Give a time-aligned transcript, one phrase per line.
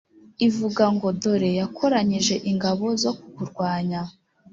[0.47, 4.01] ivuga ngo «Dore yakoranyije ingabo zo kukurwanya!»